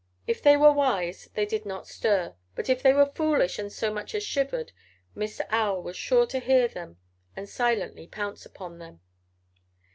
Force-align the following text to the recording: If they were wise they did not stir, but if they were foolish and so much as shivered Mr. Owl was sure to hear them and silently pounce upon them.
If 0.25 0.41
they 0.41 0.57
were 0.57 0.71
wise 0.71 1.29
they 1.35 1.45
did 1.45 1.63
not 1.63 1.87
stir, 1.87 2.33
but 2.55 2.69
if 2.69 2.81
they 2.81 2.91
were 2.91 3.05
foolish 3.05 3.59
and 3.59 3.71
so 3.71 3.93
much 3.93 4.15
as 4.15 4.23
shivered 4.23 4.71
Mr. 5.15 5.41
Owl 5.51 5.83
was 5.83 5.95
sure 5.95 6.25
to 6.25 6.39
hear 6.39 6.67
them 6.67 6.97
and 7.35 7.47
silently 7.47 8.07
pounce 8.07 8.43
upon 8.43 8.79
them. 8.79 9.01